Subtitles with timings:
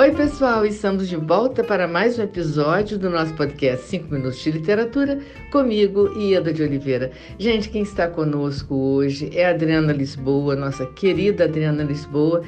[0.00, 4.52] Oi, pessoal, estamos de volta para mais um episódio do nosso podcast 5 Minutos de
[4.52, 5.18] Literatura,
[5.50, 7.10] comigo, Ieda de Oliveira.
[7.36, 12.44] Gente, quem está conosco hoje é a Adriana Lisboa, nossa querida Adriana Lisboa,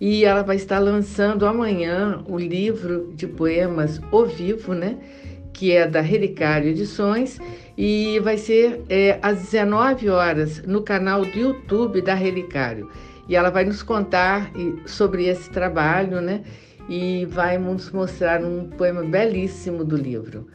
[0.00, 4.96] e ela vai estar lançando amanhã o livro de poemas O Vivo, né?
[5.52, 7.40] Que é da Relicário Edições,
[7.76, 12.88] e vai ser é, às 19 horas no canal do YouTube da Relicário.
[13.28, 14.52] E ela vai nos contar
[14.86, 16.42] sobre esse trabalho, né?
[16.88, 20.48] E vai nos mostrar um poema belíssimo do livro.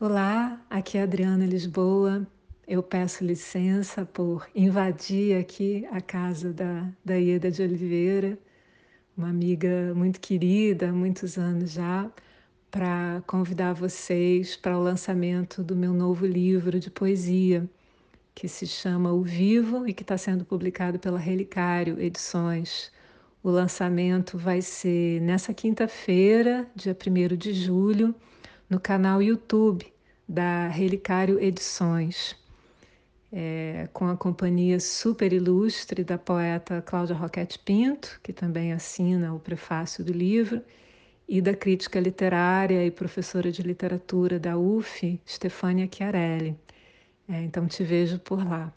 [0.00, 2.26] Olá, aqui é Adriana Lisboa.
[2.66, 8.38] Eu peço licença por invadir aqui a casa da, da Ieda de Oliveira,
[9.16, 12.10] uma amiga muito querida, há muitos anos já,
[12.70, 17.68] para convidar vocês para o lançamento do meu novo livro de poesia
[18.34, 22.90] que se chama O Vivo e que está sendo publicado pela Relicário Edições.
[23.42, 28.14] O lançamento vai ser nessa quinta-feira, dia 1 de julho,
[28.68, 29.92] no canal YouTube
[30.28, 32.36] da Relicário Edições,
[33.32, 39.40] é, com a companhia super ilustre da poeta Cláudia Roquette Pinto, que também assina o
[39.40, 40.62] prefácio do livro,
[41.28, 46.58] e da crítica literária e professora de literatura da UF, Stefânia Chiarelli.
[47.28, 48.72] É, então te vejo por lá.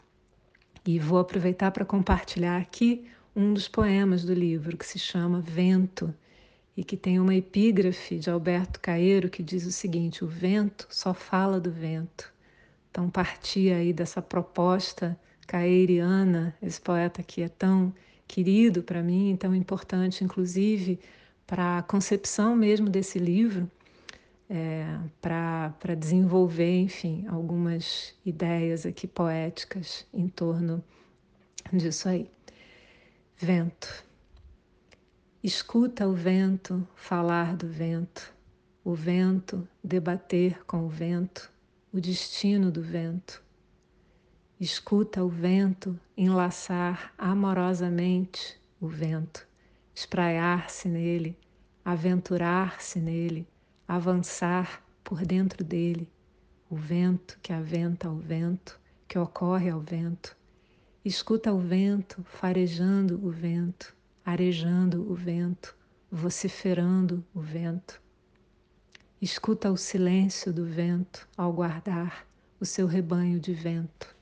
[0.86, 6.14] E vou aproveitar para compartilhar aqui um dos poemas do livro, que se chama Vento,
[6.76, 11.14] e que tem uma epígrafe de Alberto Caeiro que diz o seguinte: O vento só
[11.14, 12.32] fala do vento.
[12.90, 17.94] Então, partia aí dessa proposta caeriana, esse poeta que é tão
[18.26, 20.98] querido para mim, tão importante, inclusive,
[21.46, 23.70] para a concepção mesmo desse livro,
[24.48, 30.82] é, para desenvolver, enfim, algumas ideias aqui poéticas em torno
[31.72, 32.30] disso aí.
[33.36, 34.04] Vento.
[35.42, 38.34] Escuta o vento falar do vento,
[38.84, 41.52] o vento debater com o vento,
[41.92, 43.42] o destino do vento.
[44.58, 49.46] Escuta o vento enlaçar amorosamente o vento,
[49.94, 51.36] espraiar-se nele,
[51.84, 53.46] aventurar-se nele
[53.86, 56.10] avançar por dentro dele,
[56.68, 60.36] o vento que aventa ao vento, que ocorre ao vento.
[61.04, 65.76] Escuta o vento farejando o vento, arejando o vento,
[66.10, 68.02] vociferando o vento.
[69.22, 72.26] Escuta o silêncio do vento ao guardar
[72.60, 74.15] o seu rebanho de vento.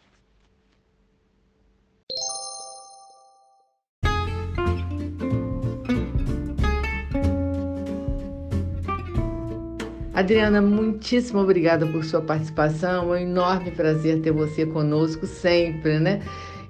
[10.14, 13.12] Adriana, muitíssimo obrigada por sua participação.
[13.12, 16.22] É um enorme prazer ter você conosco sempre, né?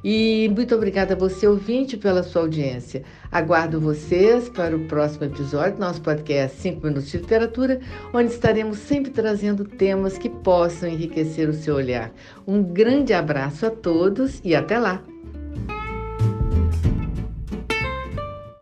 [0.02, 3.02] E muito obrigada a você, ouvinte, pela sua audiência.
[3.30, 7.80] Aguardo vocês para o próximo episódio do nosso podcast 5 Minutos de Literatura,
[8.12, 12.12] onde estaremos sempre trazendo temas que possam enriquecer o seu olhar.
[12.46, 15.13] Um grande abraço a todos e até lá!